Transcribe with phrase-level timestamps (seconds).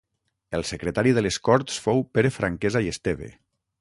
[0.59, 3.29] El secretari de les corts fou Pere Franquesa i Esteve.